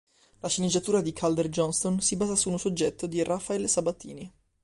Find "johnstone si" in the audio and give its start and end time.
1.49-2.15